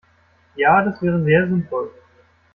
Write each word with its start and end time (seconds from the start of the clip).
Ja, 0.55 0.83
das 0.83 0.99
wäre 1.03 1.23
sehr 1.23 1.45
sinnvoll. 1.47 1.91